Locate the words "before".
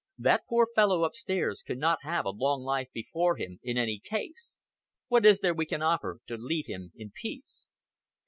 2.91-3.35